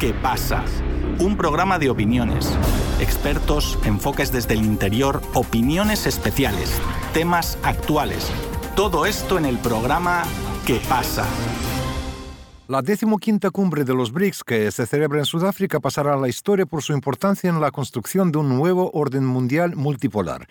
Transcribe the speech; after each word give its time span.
¿Qué 0.00 0.14
pasa? 0.14 0.64
Un 1.18 1.36
programa 1.36 1.78
de 1.78 1.90
opiniones, 1.90 2.58
expertos, 3.00 3.78
enfoques 3.84 4.32
desde 4.32 4.54
el 4.54 4.64
interior, 4.64 5.20
opiniones 5.34 6.06
especiales, 6.06 6.80
temas 7.12 7.58
actuales. 7.62 8.32
Todo 8.74 9.04
esto 9.04 9.36
en 9.36 9.44
el 9.44 9.58
programa 9.58 10.22
¿Qué 10.66 10.80
pasa? 10.88 11.26
La 12.66 12.80
decimoquinta 12.80 13.50
cumbre 13.50 13.84
de 13.84 13.92
los 13.92 14.10
BRICS 14.10 14.42
que 14.42 14.70
se 14.70 14.86
celebra 14.86 15.18
en 15.18 15.26
Sudáfrica 15.26 15.80
pasará 15.80 16.14
a 16.14 16.16
la 16.16 16.28
historia 16.28 16.64
por 16.64 16.82
su 16.82 16.94
importancia 16.94 17.50
en 17.50 17.60
la 17.60 17.70
construcción 17.70 18.32
de 18.32 18.38
un 18.38 18.48
nuevo 18.48 18.90
orden 18.94 19.26
mundial 19.26 19.76
multipolar. 19.76 20.48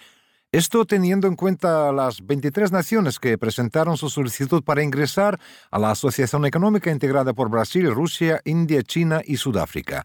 Esto 0.51 0.83
teniendo 0.83 1.27
en 1.27 1.35
cuenta 1.35 1.91
las 1.91 2.25
23 2.25 2.71
naciones 2.71 3.19
que 3.19 3.37
presentaron 3.37 3.97
su 3.97 4.09
solicitud 4.09 4.63
para 4.63 4.81
ingresar 4.81 5.39
a 5.69 5.77
la 5.77 5.91
Asociación 5.91 6.43
Económica 6.43 6.89
integrada 6.89 7.33
por 7.33 7.51
Brasil, 7.51 7.93
Rusia, 7.93 8.41
India, 8.45 8.81
China 8.81 9.21
y 9.23 9.37
Sudáfrica. 9.37 10.03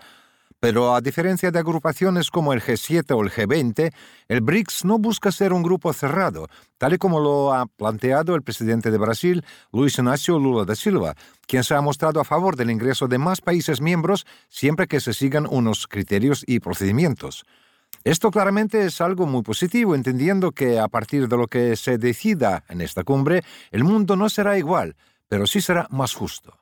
Pero 0.60 0.94
a 0.94 1.00
diferencia 1.00 1.50
de 1.50 1.58
agrupaciones 1.58 2.30
como 2.30 2.52
el 2.52 2.60
G7 2.60 3.10
o 3.16 3.22
el 3.22 3.30
G20, 3.30 3.90
el 4.28 4.42
BRICS 4.42 4.84
no 4.84 4.98
busca 4.98 5.32
ser 5.32 5.54
un 5.54 5.62
grupo 5.62 5.94
cerrado, 5.94 6.48
tal 6.76 6.92
y 6.92 6.98
como 6.98 7.20
lo 7.20 7.54
ha 7.54 7.64
planteado 7.64 8.34
el 8.34 8.42
presidente 8.42 8.90
de 8.90 8.98
Brasil, 8.98 9.42
Luis 9.72 9.96
Inácio 9.96 10.38
Lula 10.38 10.66
da 10.66 10.74
Silva, 10.74 11.14
quien 11.46 11.64
se 11.64 11.74
ha 11.74 11.80
mostrado 11.80 12.20
a 12.20 12.24
favor 12.24 12.56
del 12.56 12.70
ingreso 12.70 13.08
de 13.08 13.16
más 13.16 13.40
países 13.40 13.80
miembros 13.80 14.26
siempre 14.50 14.88
que 14.88 15.00
se 15.00 15.14
sigan 15.14 15.46
unos 15.48 15.86
criterios 15.86 16.44
y 16.46 16.60
procedimientos. 16.60 17.46
Esto 18.04 18.30
claramente 18.30 18.84
es 18.84 19.00
algo 19.00 19.26
muy 19.26 19.42
positivo, 19.42 19.94
entendiendo 19.94 20.52
que 20.52 20.78
a 20.78 20.88
partir 20.88 21.26
de 21.26 21.38
lo 21.38 21.46
que 21.46 21.74
se 21.74 21.96
decida 21.96 22.62
en 22.68 22.82
esta 22.82 23.02
cumbre, 23.02 23.42
el 23.70 23.82
mundo 23.82 24.14
no 24.14 24.28
será 24.28 24.58
igual, 24.58 24.94
pero 25.26 25.46
sí 25.46 25.62
será 25.62 25.86
más 25.90 26.12
justo. 26.12 26.60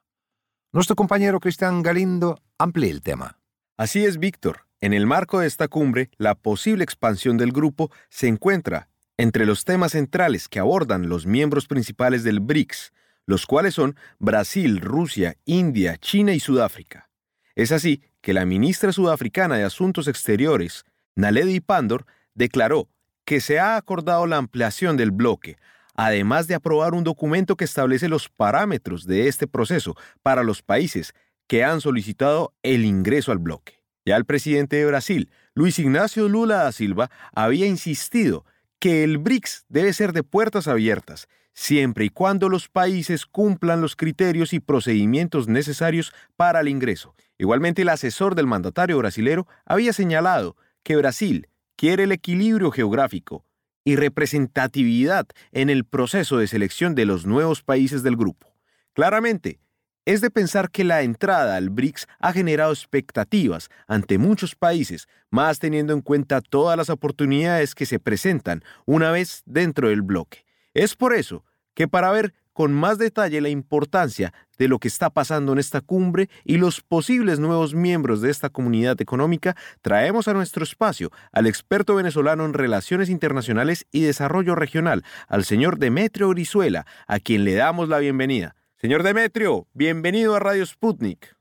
Nuestro 0.70 0.95
compañero 0.95 1.41
Cristian 1.41 1.82
Galindo 1.82 2.41
amplía 2.59 2.92
el 2.92 3.02
tema. 3.02 3.41
Así 3.77 4.05
es, 4.05 4.18
Víctor. 4.18 4.68
En 4.80 4.92
el 4.92 5.05
marco 5.05 5.41
de 5.41 5.48
esta 5.48 5.66
cumbre, 5.66 6.10
la 6.16 6.37
posible 6.37 6.85
expansión 6.85 7.37
del 7.37 7.51
grupo 7.51 7.90
se 8.09 8.29
encuentra 8.29 8.88
entre 9.16 9.45
los 9.45 9.65
temas 9.65 9.93
centrales 9.93 10.48
que 10.48 10.60
abordan 10.60 11.09
los 11.09 11.26
miembros 11.26 11.66
principales 11.66 12.23
del 12.23 12.38
BRICS, 12.38 12.93
los 13.26 13.46
cuales 13.46 13.74
son 13.74 13.96
Brasil, 14.20 14.80
Rusia, 14.80 15.37
India, 15.45 15.98
China 15.98 16.32
y 16.35 16.40
Sudáfrica. 16.40 17.10
Es 17.54 17.73
así 17.73 18.02
que 18.20 18.32
la 18.32 18.46
ministra 18.46 18.93
sudafricana 18.93 19.57
de 19.57 19.65
Asuntos 19.65 20.09
Exteriores, 20.09 20.85
Naledi 21.15 21.60
Pandor, 21.60 22.07
declaró 22.35 22.88
que 23.24 23.41
se 23.41 23.59
ha 23.59 23.77
acordado 23.77 24.27
la 24.27 24.37
ampliación 24.37 24.96
del 24.96 25.10
bloque, 25.10 25.57
además 25.95 26.46
de 26.49 26.54
aprobar 26.54 26.95
un 26.95 27.04
documento 27.04 27.57
que 27.57 27.65
establece 27.65 28.09
los 28.09 28.29
parámetros 28.29 29.07
de 29.07 29.29
este 29.29 29.46
proceso 29.46 29.95
para 30.23 30.43
los 30.43 30.63
países 30.63 31.15
que 31.46 31.65
han 31.65 31.80
solicitado 31.80 32.54
el 32.63 32.85
ingreso 32.85 33.32
al 33.32 33.38
bloque. 33.38 33.82
Ya 34.04 34.16
el 34.16 34.24
presidente 34.24 34.77
de 34.77 34.87
Brasil, 34.87 35.30
Luis 35.54 35.79
Ignacio 35.79 36.29
Lula 36.29 36.65
da 36.65 36.73
Silva, 36.73 37.10
había 37.35 37.66
insistido 37.66 38.45
que 38.80 39.04
el 39.04 39.19
BRICS 39.19 39.66
debe 39.69 39.93
ser 39.93 40.13
de 40.13 40.24
puertas 40.24 40.66
abiertas, 40.66 41.29
siempre 41.52 42.07
y 42.07 42.09
cuando 42.09 42.49
los 42.49 42.69
países 42.69 43.26
cumplan 43.26 43.80
los 43.80 43.95
criterios 43.95 44.52
y 44.52 44.60
procedimientos 44.60 45.47
necesarios 45.47 46.13
para 46.37 46.60
el 46.60 46.69
ingreso. 46.69 47.15
Igualmente, 47.38 47.82
el 47.82 47.91
asesor 47.91 48.35
del 48.35 48.47
mandatario 48.47 48.99
brasilero 48.99 49.47
había 49.65 49.93
señalado 49.93 50.57
que 50.83 50.97
Brasil 50.97 51.49
quiere 51.77 52.05
el 52.05 52.13
equilibrio 52.13 52.71
geográfico 52.71 53.45
y 53.85 53.97
representatividad 53.97 55.27
en 55.51 55.71
el 55.71 55.85
proceso 55.85 56.38
de 56.38 56.47
selección 56.47 56.95
de 56.95 57.07
los 57.07 57.27
nuevos 57.27 57.63
países 57.63 58.02
del 58.02 58.16
grupo. 58.16 58.55
Claramente, 58.93 59.59
es 60.05 60.21
de 60.21 60.30
pensar 60.30 60.71
que 60.71 60.85
la 60.85 61.03
entrada 61.03 61.57
al 61.57 61.71
BRICS 61.71 62.09
ha 62.19 62.33
generado 62.33 62.73
expectativas 62.73 63.71
ante 63.87 64.19
muchos 64.19 64.56
países, 64.56 65.06
más 65.31 65.60
teniendo 65.60 65.93
en 65.93 66.00
cuenta 66.00 66.41
todas 66.41 66.77
las 66.77 66.91
oportunidades 66.91 67.75
que 67.75 67.87
se 67.87 68.00
presentan 68.00 68.65
una 68.84 69.12
vez 69.12 69.43
dentro 69.47 69.88
del 69.88 70.03
bloque. 70.03 70.44
Es 70.75 70.97
por 70.97 71.15
eso 71.15 71.44
que 71.75 71.87
para 71.87 72.10
ver 72.10 72.34
con 72.52 72.72
más 72.72 72.98
detalle 72.98 73.40
la 73.40 73.48
importancia 73.48 74.32
de 74.58 74.68
lo 74.68 74.78
que 74.78 74.88
está 74.88 75.10
pasando 75.10 75.52
en 75.52 75.58
esta 75.58 75.80
cumbre 75.80 76.28
y 76.44 76.58
los 76.58 76.80
posibles 76.80 77.40
nuevos 77.40 77.74
miembros 77.74 78.20
de 78.22 78.30
esta 78.30 78.50
comunidad 78.50 79.00
económica, 79.00 79.54
traemos 79.80 80.28
a 80.28 80.34
nuestro 80.34 80.62
espacio 80.62 81.10
al 81.32 81.46
experto 81.46 81.94
venezolano 81.94 82.44
en 82.44 82.54
relaciones 82.54 83.10
internacionales 83.10 83.86
y 83.92 84.02
desarrollo 84.02 84.54
regional, 84.54 85.02
al 85.28 85.44
señor 85.44 85.78
Demetrio 85.78 86.28
Brizuela, 86.28 86.86
a 87.06 87.18
quien 87.18 87.44
le 87.44 87.54
damos 87.54 87.88
la 87.88 87.98
bienvenida. 87.98 88.54
Señor 88.76 89.02
Demetrio, 89.02 89.66
bienvenido 89.74 90.34
a 90.34 90.41
Radio 90.41 90.66
Sputnik. 90.66 91.36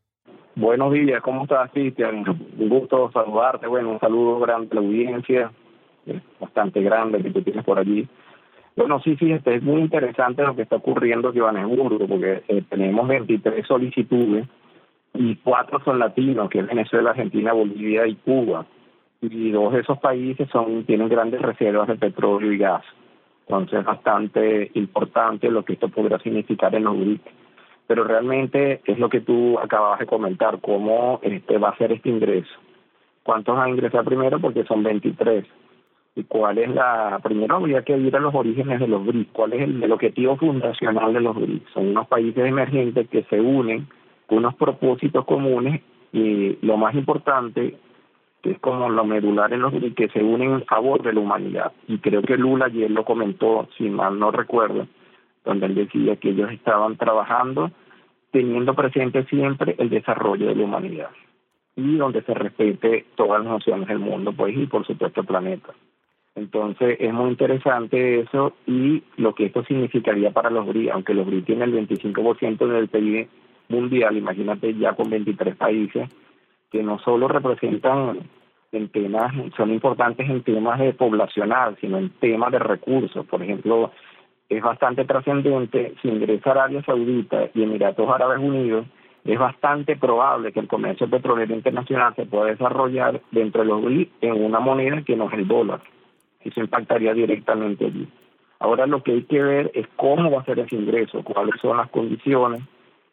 Buenos 0.55 0.94
días, 0.94 1.21
¿cómo 1.23 1.44
estás, 1.44 1.71
Cristian? 1.71 2.23
Un 2.27 2.69
gusto 2.69 3.09
saludarte. 3.11 3.67
Bueno, 3.67 3.89
un 3.91 4.00
saludo 4.00 4.39
grande 4.39 4.67
a 4.71 4.75
la 4.75 4.81
audiencia, 4.81 5.51
bastante 6.39 6.81
grande 6.81 7.23
que 7.23 7.31
tú 7.31 7.41
tienes 7.41 7.63
por 7.63 7.79
allí. 7.79 8.07
Bueno, 8.75 9.01
sí, 9.01 9.15
fíjate, 9.15 9.55
es 9.55 9.63
muy 9.63 9.81
interesante 9.81 10.43
lo 10.43 10.55
que 10.55 10.61
está 10.61 10.77
ocurriendo 10.77 11.29
en 11.29 11.39
Johannesburgo, 11.39 12.07
porque 12.07 12.43
eh, 12.47 12.63
tenemos 12.69 13.07
23 13.07 13.65
solicitudes 13.67 14.47
y 15.13 15.35
cuatro 15.37 15.81
son 15.83 15.99
latinos, 15.99 16.49
que 16.49 16.59
es 16.59 16.67
Venezuela, 16.67 17.09
Argentina, 17.09 17.51
Bolivia 17.53 18.07
y 18.07 18.15
Cuba. 18.15 18.65
Y 19.21 19.51
dos 19.51 19.73
de 19.73 19.81
esos 19.81 19.99
países 19.99 20.49
son 20.49 20.85
tienen 20.85 21.09
grandes 21.09 21.41
reservas 21.41 21.87
de 21.87 21.95
petróleo 21.95 22.51
y 22.51 22.57
gas. 22.57 22.83
Entonces 23.41 23.79
es 23.79 23.85
bastante 23.85 24.71
importante 24.75 25.51
lo 25.51 25.65
que 25.65 25.73
esto 25.73 25.89
podrá 25.89 26.17
significar 26.19 26.73
en 26.73 26.85
los 26.85 26.97
BRICS. 26.97 27.31
Pero 27.88 28.05
realmente 28.05 28.81
es 28.85 28.97
lo 28.97 29.09
que 29.09 29.19
tú 29.19 29.59
acabas 29.59 29.99
de 29.99 30.05
comentar, 30.05 30.59
cómo 30.61 31.19
este 31.21 31.57
va 31.57 31.69
a 31.69 31.77
ser 31.77 31.91
este 31.91 32.09
ingreso. 32.09 32.53
¿Cuántos 33.23 33.55
van 33.55 33.67
a 33.67 33.69
ingresar 33.69 34.05
primero? 34.05 34.39
Porque 34.39 34.63
son 34.63 34.81
23. 34.81 35.45
¿Y 36.16 36.23
cuál 36.23 36.57
es 36.57 36.69
la...? 36.69 37.19
Primero 37.23 37.55
habría 37.55 37.83
que 37.83 37.97
ir 37.97 38.16
a 38.16 38.19
los 38.19 38.35
orígenes 38.35 38.79
de 38.79 38.88
los 38.88 39.05
BRICS. 39.05 39.31
¿Cuál 39.31 39.53
es 39.53 39.61
el, 39.61 39.81
el 39.81 39.91
objetivo 39.91 40.35
fundacional 40.38 41.13
de 41.13 41.22
los 41.22 41.35
BRICS? 41.35 41.72
Son 41.73 41.88
unos 41.88 42.07
países 42.07 42.45
emergentes 42.45 43.07
que 43.09 43.23
se 43.23 43.39
unen 43.39 43.88
con 44.27 44.39
unos 44.39 44.55
propósitos 44.55 45.25
comunes 45.25 45.81
y 46.11 46.57
lo 46.66 46.77
más 46.77 46.95
importante 46.95 47.77
que 48.41 48.51
es 48.51 48.59
como 48.59 48.89
lo 48.89 49.05
medular 49.05 49.53
en 49.53 49.61
los 49.61 49.73
que 49.95 50.09
se 50.09 50.23
unen 50.23 50.51
en 50.51 50.66
favor 50.66 51.03
de 51.03 51.13
la 51.13 51.19
humanidad. 51.19 51.71
Y 51.88 52.00
creo 52.00 52.23
que 52.23 52.38
Lula 52.38 52.66
ayer 52.66 52.89
lo 52.89 53.05
comentó, 53.05 53.67
si 53.77 53.89
mal 53.89 54.17
no 54.17 54.31
recuerdo, 54.31 54.88
donde 55.45 55.67
él 55.67 55.75
decía 55.75 56.16
que 56.16 56.29
ellos 56.29 56.51
estaban 56.51 56.97
trabajando 56.97 57.71
teniendo 58.31 58.73
presente 58.73 59.25
siempre 59.25 59.75
el 59.77 59.89
desarrollo 59.89 60.47
de 60.47 60.55
la 60.55 60.63
humanidad 60.63 61.09
y 61.75 61.97
donde 61.97 62.21
se 62.23 62.33
respete 62.33 63.05
todas 63.16 63.44
las 63.44 63.53
naciones 63.53 63.88
del 63.88 64.00
mundo, 64.00 64.33
pues, 64.33 64.55
y 64.57 64.66
por 64.66 64.85
supuesto 64.85 65.21
el 65.21 65.27
planeta. 65.27 65.73
Entonces 66.36 66.97
es 67.00 67.14
muy 67.14 67.30
interesante 67.30 68.22
eso 68.22 68.53
y 68.66 69.03
lo 69.18 69.36
que 69.36 69.47
esto 69.47 69.64
significaría 69.66 70.31
para 70.31 70.50
los 70.50 70.66
BRI, 70.66 70.90
aunque 70.90 71.14
los 71.14 71.25
BRI 71.25 71.42
tienen 71.42 71.74
el 71.74 71.88
25% 71.88 72.68
del 72.68 72.88
PIB 72.88 73.28
mundial, 73.69 74.18
imagínate 74.18 74.74
ya 74.75 74.94
con 74.94 75.09
23 75.09 75.56
países, 75.56 76.09
que 76.72 76.84
no 76.84 77.00
solo 77.00 77.28
representan 77.28 78.19
en 78.72 78.90
temas, 78.90 79.34
son 79.58 79.72
importantes 79.72 80.30
en 80.30 80.44
temas 80.44 80.80
de 80.80 80.94
poblacional, 80.94 81.78
sino 81.81 81.97
en 81.97 82.09
temas 82.12 82.52
de 82.52 82.59
recursos. 82.59 83.25
Por 83.25 83.44
ejemplo, 83.44 83.92
es 84.48 84.62
bastante 84.62 85.03
trascendente 85.03 85.96
si 86.02 86.08
ingresa 86.08 86.52
Arabia 86.52 86.81
Saudita 86.84 87.50
y 87.53 87.63
Emiratos 87.63 88.09
Árabes 88.09 88.40
Unidos, 88.40 88.86
es 89.24 89.38
bastante 89.38 89.98
probable 89.98 90.52
que 90.52 90.62
el 90.62 90.68
comercio 90.68 91.09
petrolero 91.09 91.53
internacional 91.53 92.16
se 92.16 92.25
pueda 92.25 92.46
desarrollar 92.46 93.22
dentro 93.31 93.62
de 93.62 93.68
los 93.68 93.84
BRICS 93.84 94.12
en 94.22 94.44
una 94.44 94.59
moneda 94.59 95.03
que 95.03 95.16
no 95.16 95.28
es 95.28 95.34
el 95.34 95.48
dólar. 95.48 95.81
Eso 96.44 96.59
impactaría 96.59 97.13
directamente 97.13 97.85
allí. 97.85 98.07
Ahora 98.59 98.85
lo 98.85 99.02
que 99.03 99.12
hay 99.12 99.24
que 99.24 99.41
ver 99.41 99.72
es 99.74 99.88
cómo 99.96 100.29
va 100.31 100.41
a 100.41 100.46
ser 100.46 100.59
ese 100.59 100.75
ingreso, 100.75 101.24
cuáles 101.24 101.59
son 101.62 101.78
las 101.78 101.90
condiciones, 101.90 102.62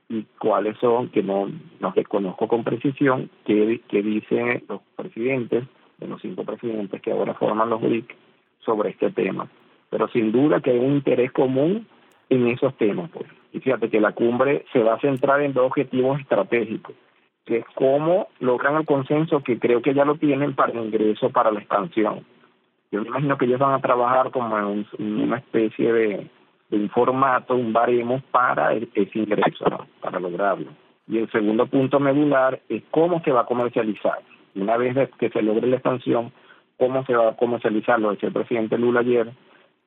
y 0.08 0.24
cuáles 0.38 0.76
son, 0.78 1.10
que 1.10 1.22
no 1.22 1.48
los 1.80 1.94
desconozco 1.94 2.48
con 2.48 2.64
precisión, 2.64 3.30
qué, 3.44 3.80
qué 3.88 4.02
dicen 4.02 4.64
los 4.68 4.80
presidentes, 4.96 5.64
de 5.98 6.06
los 6.06 6.20
cinco 6.22 6.44
presidentes 6.44 7.02
que 7.02 7.12
ahora 7.12 7.34
forman 7.34 7.70
los 7.70 7.80
BRIC, 7.80 8.16
sobre 8.60 8.90
este 8.90 9.10
tema. 9.10 9.48
Pero 9.90 10.08
sin 10.08 10.32
duda 10.32 10.60
que 10.60 10.70
hay 10.70 10.78
un 10.78 10.94
interés 10.94 11.32
común 11.32 11.86
en 12.28 12.48
esos 12.48 12.74
temas. 12.76 13.10
pues 13.10 13.26
Y 13.52 13.60
fíjate 13.60 13.90
que 13.90 14.00
la 14.00 14.12
cumbre 14.12 14.64
se 14.72 14.82
va 14.82 14.94
a 14.94 15.00
centrar 15.00 15.40
en 15.42 15.52
dos 15.52 15.66
objetivos 15.66 16.20
estratégicos, 16.20 16.94
que 17.44 17.58
es 17.58 17.64
cómo 17.74 18.28
logran 18.40 18.76
el 18.76 18.86
consenso, 18.86 19.42
que 19.42 19.58
creo 19.58 19.82
que 19.82 19.94
ya 19.94 20.04
lo 20.04 20.16
tienen 20.16 20.54
para 20.54 20.72
el 20.72 20.86
ingreso, 20.86 21.30
para 21.30 21.50
la 21.50 21.60
expansión. 21.60 22.24
Yo 22.90 23.02
me 23.02 23.08
imagino 23.08 23.36
que 23.36 23.44
ellos 23.44 23.60
van 23.60 23.74
a 23.74 23.80
trabajar 23.80 24.30
como 24.30 24.58
en 24.58 24.86
una 24.98 25.38
especie 25.38 25.92
de 25.92 26.30
un 26.70 26.88
formato, 26.90 27.54
un 27.54 27.72
baremo 27.72 28.20
para 28.30 28.72
ese 28.72 29.10
ingreso, 29.14 29.64
para 30.00 30.20
lograrlo. 30.20 30.70
Y 31.06 31.18
el 31.18 31.30
segundo 31.30 31.66
punto 31.66 32.00
medular 32.00 32.60
es 32.68 32.82
cómo 32.90 33.22
se 33.22 33.32
va 33.32 33.42
a 33.42 33.46
comercializar. 33.46 34.20
Una 34.54 34.76
vez 34.76 35.10
que 35.18 35.30
se 35.30 35.42
logre 35.42 35.66
la 35.66 35.76
expansión, 35.76 36.32
cómo 36.78 37.04
se 37.04 37.14
va 37.14 37.30
a 37.30 37.36
comercializar, 37.36 37.98
lo 38.00 38.10
decía 38.10 38.28
el 38.28 38.34
presidente 38.34 38.78
Lula 38.78 39.00
ayer, 39.00 39.30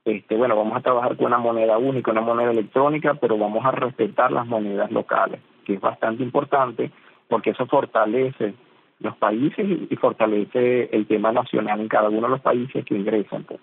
este, 0.04 0.36
bueno, 0.36 0.56
vamos 0.56 0.76
a 0.76 0.82
trabajar 0.82 1.16
con 1.16 1.28
una 1.28 1.38
moneda 1.38 1.78
única, 1.78 2.12
una 2.12 2.22
moneda 2.22 2.52
electrónica, 2.52 3.14
pero 3.16 3.38
vamos 3.38 3.64
a 3.64 3.72
respetar 3.72 4.32
las 4.32 4.48
monedas 4.48 4.92
locales, 4.92 5.40
que 5.64 5.76
es 5.76 5.82
bastante 5.82 6.24
importante 6.24 6.92
porque 7.28 7.52
eso 7.52 7.66
fortalece 7.68 8.56
los 9.02 9.16
países 9.18 9.66
y 9.90 9.96
fortalece 9.96 10.90
el 10.92 11.08
tema 11.08 11.32
nacional 11.32 11.80
en 11.80 11.88
cada 11.88 12.10
uno 12.10 12.22
de 12.22 12.30
los 12.30 12.42
países 12.42 12.86
que 12.86 12.96
ingresan. 12.96 13.44
Pues. 13.44 13.60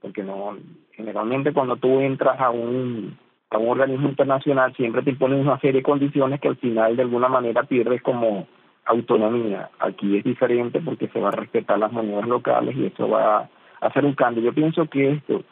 Porque 0.00 0.22
no 0.22 0.56
generalmente 0.92 1.52
cuando 1.52 1.76
tú 1.76 2.00
entras 2.00 2.40
a 2.40 2.50
un, 2.50 3.16
a 3.50 3.58
un 3.58 3.68
organismo 3.68 4.08
internacional 4.08 4.74
siempre 4.74 5.02
te 5.02 5.14
ponen 5.14 5.40
una 5.40 5.58
serie 5.60 5.80
de 5.80 5.82
condiciones 5.82 6.40
que 6.40 6.48
al 6.48 6.56
final 6.56 6.96
de 6.96 7.02
alguna 7.02 7.28
manera 7.28 7.62
pierdes 7.64 8.02
como 8.02 8.46
autonomía. 8.86 9.70
Aquí 9.78 10.16
es 10.16 10.24
diferente 10.24 10.80
porque 10.80 11.08
se 11.08 11.20
va 11.20 11.28
a 11.28 11.32
respetar 11.32 11.78
las 11.78 11.92
monedas 11.92 12.26
locales 12.26 12.76
y 12.76 12.86
eso 12.86 13.08
va 13.08 13.38
a 13.38 13.48
hacer 13.80 14.04
un 14.04 14.14
cambio. 14.14 14.42
Yo 14.42 14.52
pienso 14.52 14.86
que 14.86 15.12
esto 15.12 15.44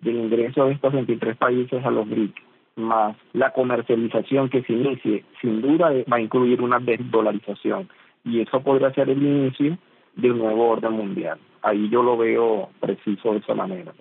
del 0.00 0.16
ingreso 0.16 0.64
de 0.64 0.72
estos 0.72 0.92
23 0.92 1.36
países 1.36 1.84
a 1.84 1.90
los 1.90 2.08
BRIC 2.08 2.34
más 2.76 3.16
la 3.32 3.52
comercialización 3.52 4.48
que 4.48 4.62
se 4.62 4.72
inicie, 4.72 5.24
sin 5.40 5.60
duda 5.60 5.90
va 6.10 6.16
a 6.16 6.20
incluir 6.20 6.62
una 6.62 6.78
desdolarización 6.78 7.88
y 8.28 8.40
eso 8.40 8.60
podría 8.62 8.92
ser 8.92 9.08
el 9.10 9.22
inicio 9.22 9.78
de 10.16 10.30
un 10.30 10.38
nuevo 10.38 10.68
orden 10.68 10.92
mundial. 10.92 11.38
Ahí 11.62 11.88
yo 11.90 12.02
lo 12.02 12.16
veo 12.16 12.70
preciso 12.80 13.32
de 13.32 13.38
esa 13.38 13.54
manera. 13.54 13.92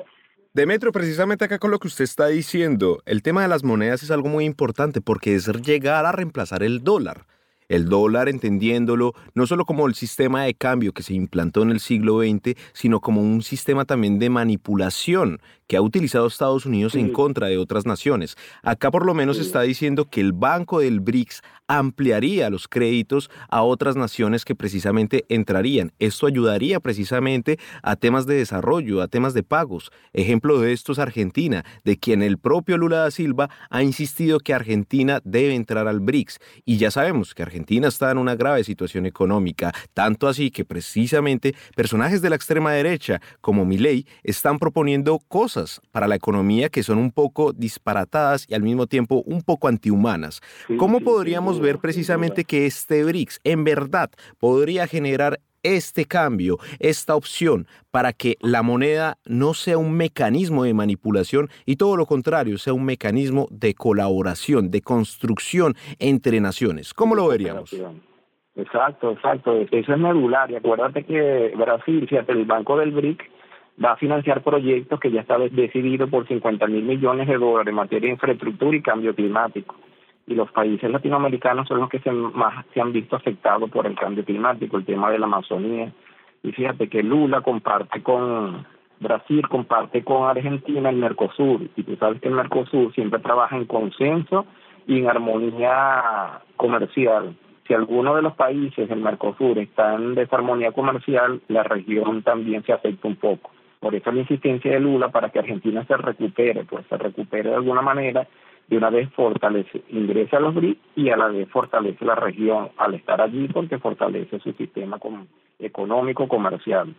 Demetrio, 0.53 0.91
precisamente 0.91 1.45
acá 1.45 1.59
con 1.59 1.71
lo 1.71 1.79
que 1.79 1.87
usted 1.87 2.03
está 2.03 2.27
diciendo, 2.27 3.01
el 3.05 3.21
tema 3.21 3.41
de 3.43 3.47
las 3.47 3.63
monedas 3.63 4.03
es 4.03 4.11
algo 4.11 4.29
muy 4.29 4.45
importante 4.45 5.01
porque 5.01 5.35
es 5.35 5.47
llegar 5.61 6.05
a 6.05 6.11
reemplazar 6.11 6.63
el 6.63 6.83
dólar. 6.83 7.25
El 7.69 7.89
dólar, 7.89 8.29
entendiéndolo 8.29 9.13
no 9.35 9.45
solo 9.45 9.65
como 9.65 9.87
el 9.87 9.93
sistema 9.93 10.43
de 10.43 10.53
cambio 10.53 10.93
que 10.93 11.03
se 11.03 11.13
implantó 11.13 11.63
en 11.63 11.71
el 11.71 11.81
siglo 11.81 12.21
XX, 12.21 12.55
sino 12.71 13.01
como 13.01 13.21
un 13.21 13.41
sistema 13.41 13.83
también 13.83 14.19
de 14.19 14.29
manipulación 14.29 15.41
que 15.67 15.75
ha 15.75 15.81
utilizado 15.81 16.27
Estados 16.27 16.65
Unidos 16.65 16.95
en 16.95 17.11
contra 17.11 17.47
de 17.47 17.57
otras 17.57 17.85
naciones. 17.85 18.37
Acá 18.63 18.89
por 18.89 19.05
lo 19.05 19.13
menos 19.13 19.37
está 19.37 19.63
diciendo 19.63 20.05
que 20.05 20.21
el 20.21 20.31
Banco 20.31 20.79
del 20.79 21.01
BRICS 21.01 21.43
ampliaría 21.67 22.49
los 22.49 22.67
créditos 22.67 23.29
a 23.49 23.61
otras 23.61 23.95
naciones 23.95 24.45
que 24.45 24.55
precisamente 24.55 25.25
entrarían. 25.29 25.91
Esto 25.99 26.27
ayudaría 26.27 26.79
precisamente 26.79 27.59
a 27.83 27.95
temas 27.95 28.25
de 28.25 28.35
desarrollo, 28.35 29.01
a 29.01 29.07
temas 29.07 29.33
de 29.33 29.43
pagos. 29.43 29.91
Ejemplo 30.13 30.59
de 30.59 30.73
esto 30.73 30.93
es 30.93 30.99
Argentina, 30.99 31.65
de 31.83 31.97
quien 31.97 32.21
el 32.21 32.37
propio 32.37 32.77
Lula 32.77 32.97
da 32.97 33.11
Silva 33.11 33.49
ha 33.69 33.83
insistido 33.83 34.39
que 34.39 34.53
Argentina 34.53 35.21
debe 35.23 35.55
entrar 35.55 35.87
al 35.87 35.99
BRICS. 35.99 36.39
Y 36.65 36.77
ya 36.77 36.91
sabemos 36.91 37.33
que 37.33 37.43
Argentina 37.43 37.87
está 37.87 38.11
en 38.11 38.17
una 38.17 38.35
grave 38.35 38.63
situación 38.63 39.05
económica, 39.05 39.73
tanto 39.93 40.27
así 40.27 40.51
que 40.51 40.65
precisamente 40.65 41.55
personajes 41.75 42.21
de 42.21 42.29
la 42.29 42.35
extrema 42.35 42.71
derecha 42.71 43.21
como 43.41 43.65
Milei 43.65 44.05
están 44.23 44.59
proponiendo 44.59 45.19
cosas 45.27 45.81
para 45.91 46.07
la 46.07 46.15
economía 46.15 46.69
que 46.69 46.83
son 46.83 46.97
un 46.97 47.11
poco 47.11 47.53
disparatadas 47.53 48.45
y 48.47 48.53
al 48.53 48.63
mismo 48.63 48.87
tiempo 48.87 49.23
un 49.25 49.41
poco 49.41 49.67
antihumanas. 49.67 50.41
¿Cómo 50.77 51.01
podríamos 51.01 51.56
ver 51.59 51.79
precisamente 51.79 52.43
que 52.43 52.65
este 52.65 53.03
BRICS 53.03 53.39
en 53.43 53.63
verdad 53.63 54.09
podría 54.39 54.87
generar 54.87 55.39
este 55.63 56.05
cambio, 56.05 56.57
esta 56.79 57.15
opción, 57.15 57.67
para 57.91 58.13
que 58.13 58.35
la 58.41 58.61
moneda 58.61 59.17
no 59.25 59.53
sea 59.53 59.77
un 59.77 59.93
mecanismo 59.93 60.63
de 60.63 60.73
manipulación 60.73 61.49
y 61.65 61.75
todo 61.75 61.97
lo 61.97 62.05
contrario, 62.05 62.57
sea 62.57 62.73
un 62.73 62.85
mecanismo 62.85 63.47
de 63.51 63.73
colaboración, 63.73 64.71
de 64.71 64.81
construcción 64.81 65.73
entre 65.99 66.39
naciones. 66.39 66.93
¿Cómo 66.93 67.15
lo 67.15 67.27
veríamos? 67.27 67.73
Exacto, 68.55 69.11
exacto. 69.11 69.53
Eso 69.71 69.93
es 69.93 69.99
medular. 69.99 70.49
Y 70.49 70.55
acuérdate 70.55 71.03
que 71.03 71.53
Brasil, 71.55 72.07
fíjate, 72.07 72.31
el 72.31 72.45
Banco 72.45 72.77
del 72.77 72.91
BRIC 72.91 73.23
va 73.83 73.91
a 73.91 73.97
financiar 73.97 74.43
proyectos 74.43 74.99
que 74.99 75.11
ya 75.11 75.21
está 75.21 75.37
decidido 75.37 76.07
por 76.09 76.27
50 76.27 76.65
mil 76.67 76.83
millones 76.83 77.27
de 77.27 77.37
dólares 77.37 77.67
en 77.69 77.75
materia 77.75 78.07
de 78.07 78.13
infraestructura 78.13 78.75
y 78.75 78.81
cambio 78.81 79.13
climático. 79.13 79.75
Y 80.27 80.35
los 80.35 80.51
países 80.51 80.91
latinoamericanos 80.91 81.67
son 81.67 81.79
los 81.79 81.89
que 81.89 81.99
se, 81.99 82.11
más 82.11 82.65
se 82.73 82.81
han 82.81 82.91
visto 82.91 83.15
afectados 83.15 83.69
por 83.71 83.87
el 83.87 83.95
cambio 83.95 84.25
climático, 84.25 84.77
el 84.77 84.85
tema 84.85 85.09
de 85.09 85.19
la 85.19 85.25
Amazonía. 85.25 85.91
Y 86.43 86.51
fíjate 86.51 86.89
que 86.89 87.01
Lula 87.01 87.41
comparte 87.41 88.03
con 88.03 88.65
Brasil, 88.99 89.47
comparte 89.47 90.03
con 90.03 90.29
Argentina 90.29 90.89
el 90.89 90.97
Mercosur. 90.97 91.61
Y 91.75 91.83
tú 91.83 91.95
sabes 91.95 92.21
que 92.21 92.27
el 92.27 92.35
Mercosur 92.35 92.93
siempre 92.93 93.19
trabaja 93.19 93.55
en 93.55 93.65
consenso 93.65 94.45
y 94.85 94.99
en 94.99 95.09
armonía 95.09 96.41
comercial. 96.55 97.35
Si 97.67 97.73
alguno 97.73 98.15
de 98.15 98.21
los 98.21 98.33
países 98.33 98.87
del 98.87 98.99
Mercosur 98.99 99.57
está 99.59 99.95
en 99.95 100.15
desarmonía 100.15 100.71
comercial, 100.71 101.41
la 101.47 101.63
región 101.63 102.23
también 102.23 102.63
se 102.63 102.73
afecta 102.73 103.07
un 103.07 103.17
poco. 103.17 103.51
Por 103.79 103.93
eso 103.93 104.11
la 104.11 104.21
insistencia 104.21 104.71
de 104.71 104.79
Lula 104.79 105.09
para 105.09 105.29
que 105.29 105.39
Argentina 105.39 105.85
se 105.85 105.97
recupere, 105.97 106.63
pues 106.63 106.85
se 106.87 106.97
recupere 106.97 107.49
de 107.49 107.55
alguna 107.55 107.81
manera, 107.81 108.27
de 108.67 108.77
una 108.77 108.89
vez 108.89 109.09
fortalece, 109.13 109.83
ingresa 109.89 110.37
a 110.37 110.39
los 110.41 110.53
BRICS 110.53 110.81
y 110.95 111.09
a 111.09 111.17
la 111.17 111.27
vez 111.27 111.49
fortalece 111.49 112.03
la 112.03 112.15
región 112.15 112.69
al 112.77 112.93
estar 112.95 113.21
allí 113.21 113.47
porque 113.47 113.77
fortalece 113.79 114.39
su 114.39 114.51
sistema 114.53 114.99
económico, 115.59 116.27
comercial. 116.27 116.93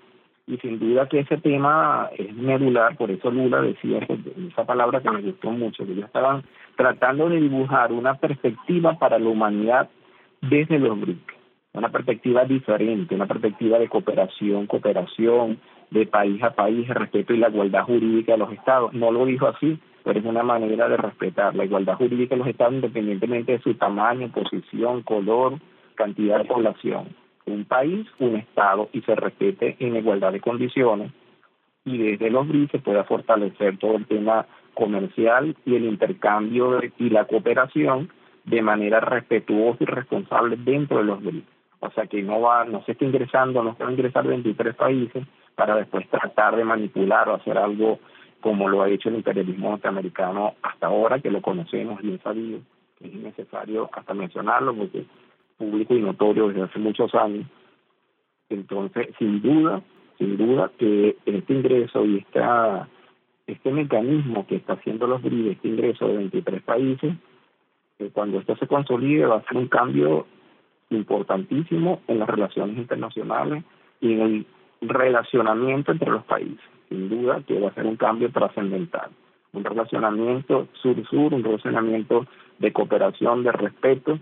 Y 0.46 0.56
sin 0.58 0.78
duda 0.78 1.08
que 1.08 1.20
ese 1.20 1.36
tema 1.36 2.08
es 2.16 2.34
medular, 2.34 2.96
por 2.96 3.10
eso 3.10 3.30
Lula 3.30 3.60
decía 3.60 3.98
esa 4.50 4.64
palabra 4.64 5.02
que 5.02 5.10
me 5.10 5.20
gustó 5.20 5.50
mucho, 5.50 5.84
que 5.84 5.92
ellos 5.92 6.06
estaban 6.06 6.42
tratando 6.76 7.28
de 7.28 7.38
dibujar 7.38 7.92
una 7.92 8.14
perspectiva 8.14 8.98
para 8.98 9.18
la 9.18 9.28
humanidad 9.28 9.90
desde 10.40 10.78
los 10.78 10.98
BRICS, 10.98 11.34
una 11.74 11.90
perspectiva 11.90 12.46
diferente, 12.46 13.14
una 13.14 13.26
perspectiva 13.26 13.78
de 13.78 13.90
cooperación, 13.90 14.66
cooperación, 14.66 15.58
de 15.90 16.06
país 16.06 16.42
a 16.42 16.50
país, 16.50 16.88
respeto 16.88 17.34
y 17.34 17.38
la 17.38 17.48
igualdad 17.48 17.84
jurídica 17.84 18.32
de 18.32 18.38
los 18.38 18.52
estados. 18.52 18.92
No 18.92 19.10
lo 19.10 19.26
dijo 19.26 19.46
así, 19.46 19.78
pero 20.08 20.20
es 20.20 20.24
una 20.24 20.42
manera 20.42 20.88
de 20.88 20.96
respetar 20.96 21.54
la 21.54 21.66
igualdad 21.66 21.96
jurídica 21.96 22.34
de 22.34 22.38
los 22.38 22.48
estados 22.48 22.72
independientemente 22.72 23.52
de 23.52 23.58
su 23.58 23.74
tamaño, 23.74 24.32
posición, 24.32 25.02
color, 25.02 25.58
cantidad 25.96 26.38
de 26.38 26.46
población. 26.46 27.14
Un 27.44 27.66
país, 27.66 28.06
un 28.18 28.36
estado 28.36 28.88
y 28.94 29.02
se 29.02 29.14
respete 29.14 29.76
en 29.80 29.96
igualdad 29.96 30.32
de 30.32 30.40
condiciones 30.40 31.12
y 31.84 31.98
desde 31.98 32.30
los 32.30 32.48
BRICS 32.48 32.72
se 32.72 32.78
pueda 32.78 33.04
fortalecer 33.04 33.76
todo 33.76 33.96
el 33.96 34.06
tema 34.06 34.46
comercial 34.72 35.54
y 35.66 35.74
el 35.74 35.84
intercambio 35.84 36.80
y 36.96 37.10
la 37.10 37.26
cooperación 37.26 38.08
de 38.44 38.62
manera 38.62 39.00
respetuosa 39.00 39.76
y 39.80 39.84
responsable 39.84 40.56
dentro 40.56 41.00
de 41.00 41.04
los 41.04 41.22
BRICS. 41.22 41.48
O 41.80 41.90
sea 41.90 42.06
que 42.06 42.22
no 42.22 42.40
va, 42.40 42.64
no 42.64 42.82
se 42.84 42.92
está 42.92 43.04
ingresando, 43.04 43.62
no 43.62 43.76
se 43.76 43.84
va 43.84 43.90
a 43.90 43.92
ingresar 43.92 44.26
23 44.26 44.74
países, 44.74 45.26
para 45.58 45.74
después 45.74 46.08
tratar 46.08 46.54
de 46.54 46.64
manipular 46.64 47.28
o 47.28 47.34
hacer 47.34 47.58
algo 47.58 47.98
como 48.40 48.68
lo 48.68 48.82
ha 48.82 48.88
hecho 48.88 49.08
el 49.08 49.16
imperialismo 49.16 49.70
norteamericano 49.70 50.54
hasta 50.62 50.86
ahora, 50.86 51.20
que 51.20 51.30
lo 51.30 51.42
conocemos 51.42 52.00
bien 52.02 52.20
sabido, 52.22 52.60
es 53.00 53.12
innecesario 53.12 53.88
hasta 53.92 54.14
mencionarlo 54.14 54.74
porque 54.74 55.04
público 55.56 55.94
y 55.94 56.00
notorio 56.00 56.48
desde 56.48 56.62
hace 56.62 56.78
muchos 56.78 57.14
años. 57.14 57.46
Entonces, 58.48 59.08
sin 59.18 59.42
duda, 59.42 59.82
sin 60.18 60.36
duda 60.36 60.70
que 60.78 61.16
este 61.26 61.52
ingreso 61.52 62.04
y 62.04 62.18
esta, 62.18 62.88
este 63.46 63.70
mecanismo 63.70 64.46
que 64.46 64.56
está 64.56 64.74
haciendo 64.74 65.06
los 65.06 65.22
BRICS, 65.22 65.56
este 65.56 65.68
ingreso 65.68 66.08
de 66.08 66.16
23 66.16 66.62
países, 66.62 67.14
cuando 68.12 68.38
esto 68.38 68.56
se 68.56 68.66
consolide 68.66 69.26
va 69.26 69.38
a 69.38 69.44
ser 69.44 69.56
un 69.56 69.68
cambio 69.68 70.26
importantísimo 70.90 72.00
en 72.06 72.20
las 72.20 72.28
relaciones 72.28 72.78
internacionales 72.78 73.64
y 74.00 74.12
en 74.12 74.20
el 74.20 74.46
relacionamiento 74.80 75.92
entre 75.92 76.10
los 76.10 76.24
países. 76.24 76.77
Sin 76.88 77.08
duda 77.08 77.42
que 77.46 77.58
va 77.58 77.68
a 77.68 77.74
ser 77.74 77.86
un 77.86 77.96
cambio 77.96 78.30
trascendental. 78.30 79.10
Un 79.52 79.64
relacionamiento 79.64 80.68
sur-sur, 80.82 81.34
un 81.34 81.42
relacionamiento 81.42 82.26
de 82.58 82.72
cooperación, 82.72 83.42
de 83.44 83.52
respeto 83.52 84.18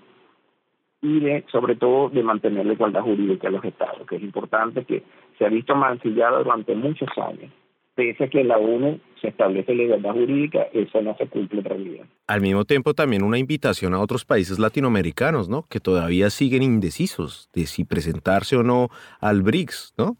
y 1.02 1.20
de, 1.20 1.44
sobre 1.50 1.76
todo, 1.76 2.08
de 2.08 2.22
mantener 2.22 2.66
la 2.66 2.72
igualdad 2.72 3.02
jurídica 3.02 3.48
de 3.48 3.56
los 3.56 3.64
estados, 3.64 4.06
que 4.08 4.16
es 4.16 4.22
importante 4.22 4.84
que 4.84 5.02
se 5.38 5.44
ha 5.44 5.48
visto 5.48 5.74
mancillada 5.74 6.38
durante 6.38 6.74
muchos 6.74 7.08
años. 7.16 7.50
Pese 7.94 8.24
a 8.24 8.28
que 8.28 8.44
la 8.44 8.58
ONU 8.58 9.00
se 9.22 9.28
establece 9.28 9.74
la 9.74 9.84
igualdad 9.84 10.12
jurídica, 10.12 10.66
eso 10.72 11.00
no 11.00 11.16
se 11.16 11.26
cumple 11.28 11.60
en 11.60 11.64
realidad. 11.64 12.06
Al 12.26 12.42
mismo 12.42 12.64
tiempo, 12.64 12.92
también 12.92 13.22
una 13.22 13.38
invitación 13.38 13.94
a 13.94 14.00
otros 14.00 14.24
países 14.24 14.58
latinoamericanos, 14.58 15.48
¿no? 15.48 15.64
Que 15.68 15.80
todavía 15.80 16.28
siguen 16.28 16.62
indecisos 16.62 17.48
de 17.54 17.66
si 17.66 17.84
presentarse 17.84 18.56
o 18.56 18.62
no 18.62 18.88
al 19.20 19.42
BRICS, 19.42 19.94
¿no? 19.96 20.16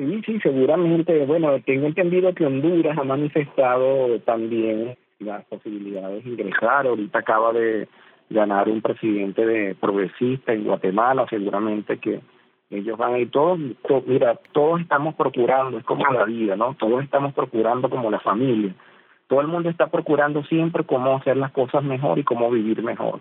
Sí, 0.00 0.22
sí, 0.24 0.40
seguramente. 0.40 1.26
Bueno, 1.26 1.60
tengo 1.60 1.86
entendido 1.86 2.32
que 2.32 2.46
Honduras 2.46 2.96
ha 2.96 3.04
manifestado 3.04 4.18
también 4.20 4.96
las 5.18 5.44
posibilidades 5.44 6.24
de 6.24 6.30
ingresar. 6.30 6.86
Ahorita 6.86 7.18
acaba 7.18 7.52
de 7.52 7.86
ganar 8.30 8.70
un 8.70 8.80
presidente 8.80 9.44
de 9.44 9.74
progresista 9.74 10.54
en 10.54 10.64
Guatemala, 10.64 11.26
seguramente 11.28 11.98
que 11.98 12.22
ellos 12.70 12.96
van 12.96 13.12
a 13.12 13.18
ir 13.18 13.30
todos, 13.30 13.58
mira, 14.06 14.40
todos 14.52 14.80
estamos 14.80 15.16
procurando, 15.16 15.76
es 15.76 15.84
como 15.84 16.10
la 16.10 16.24
vida, 16.24 16.56
¿no? 16.56 16.74
Todos 16.78 17.04
estamos 17.04 17.34
procurando 17.34 17.90
como 17.90 18.10
la 18.10 18.20
familia. 18.20 18.74
Todo 19.28 19.42
el 19.42 19.48
mundo 19.48 19.68
está 19.68 19.88
procurando 19.88 20.42
siempre 20.44 20.84
cómo 20.84 21.14
hacer 21.16 21.36
las 21.36 21.52
cosas 21.52 21.84
mejor 21.84 22.18
y 22.18 22.24
cómo 22.24 22.50
vivir 22.50 22.82
mejor. 22.82 23.20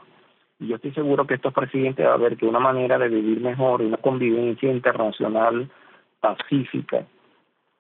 Y 0.61 0.67
yo 0.67 0.77
estoy 0.77 0.91
seguro 0.91 1.27
que 1.27 1.33
estos 1.33 1.53
presidentes 1.53 2.05
va 2.05 2.13
a 2.13 2.17
ver 2.17 2.37
que 2.37 2.45
una 2.45 2.59
manera 2.59 2.97
de 2.97 3.09
vivir 3.09 3.41
mejor, 3.41 3.81
una 3.81 3.97
convivencia 3.97 4.71
internacional 4.71 5.69
pacífica 6.19 7.05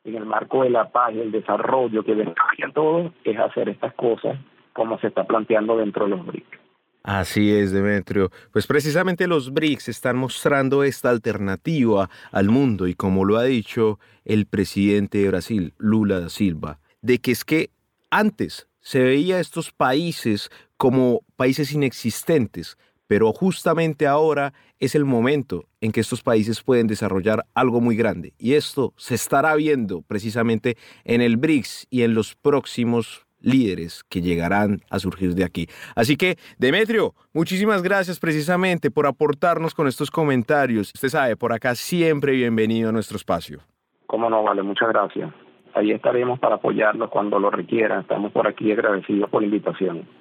en 0.03 0.15
el 0.15 0.25
marco 0.25 0.63
de 0.63 0.69
la 0.69 0.89
paz 0.89 1.13
y 1.13 1.19
el 1.19 1.31
desarrollo 1.31 2.03
que 2.03 2.13
beneficia 2.13 2.67
a 2.67 2.71
todos 2.73 3.11
es 3.23 3.37
hacer 3.37 3.69
estas 3.69 3.93
cosas 3.93 4.37
como 4.73 4.99
se 4.99 5.07
está 5.07 5.25
planteando 5.25 5.77
dentro 5.77 6.05
de 6.05 6.11
los 6.11 6.25
BRICS. 6.25 6.59
Así 7.03 7.51
es, 7.51 7.71
Demetrio. 7.71 8.29
Pues 8.51 8.67
precisamente 8.67 9.27
los 9.27 9.53
BRICS 9.53 9.89
están 9.89 10.17
mostrando 10.17 10.83
esta 10.83 11.09
alternativa 11.09 12.09
al 12.31 12.49
mundo 12.49 12.87
y 12.87 12.93
como 12.93 13.25
lo 13.25 13.37
ha 13.37 13.43
dicho 13.43 13.99
el 14.25 14.45
presidente 14.45 15.19
de 15.19 15.29
Brasil, 15.29 15.73
Lula 15.77 16.19
da 16.19 16.29
Silva, 16.29 16.79
de 17.01 17.19
que 17.19 17.31
es 17.31 17.45
que 17.45 17.71
antes 18.11 18.67
se 18.81 19.03
veía 19.03 19.39
estos 19.39 19.71
países 19.71 20.49
como 20.77 21.21
países 21.35 21.73
inexistentes, 21.73 22.77
pero 23.09 23.33
justamente 23.33 24.05
ahora 24.05 24.53
es 24.77 24.93
el 24.93 25.03
momento 25.03 25.63
en 25.81 25.91
que 25.91 25.99
estos 25.99 26.21
países 26.21 26.61
pueden 26.61 26.85
desarrollar 26.85 27.43
algo 27.55 27.81
muy 27.81 27.95
grande. 27.95 28.33
Y 28.37 28.53
esto 28.53 28.93
se 28.97 29.15
estará 29.15 29.55
viendo 29.55 30.03
precisamente 30.03 30.77
en 31.05 31.21
el 31.21 31.37
BRICS 31.37 31.87
y 31.89 32.03
en 32.03 32.13
los 32.13 32.35
próximos 32.35 33.25
líderes 33.41 34.03
que 34.03 34.21
llegarán 34.21 34.81
a 34.91 34.99
surgir 34.99 35.33
de 35.33 35.43
aquí. 35.43 35.65
Así 35.95 36.17
que, 36.17 36.37
Demetrio, 36.59 37.15
muchísimas 37.33 37.81
gracias 37.81 38.19
precisamente 38.19 38.91
por 38.91 39.07
aportarnos 39.07 39.73
con 39.73 39.87
estos 39.87 40.11
comentarios. 40.11 40.91
Usted 40.93 41.09
sabe, 41.09 41.35
por 41.35 41.51
acá 41.51 41.73
siempre 41.73 42.33
bienvenido 42.33 42.89
a 42.89 42.91
nuestro 42.91 43.17
espacio. 43.17 43.61
Cómo 44.05 44.29
no, 44.29 44.43
vale, 44.43 44.61
muchas 44.61 44.89
gracias. 44.89 45.33
Ahí 45.73 45.91
estaremos 45.91 46.37
para 46.37 46.55
apoyarlos 46.55 47.09
cuando 47.09 47.39
lo 47.39 47.49
requieran. 47.49 48.01
Estamos 48.01 48.31
por 48.31 48.47
aquí 48.47 48.71
agradecidos 48.71 49.31
por 49.31 49.41
la 49.41 49.47
invitación. 49.47 50.18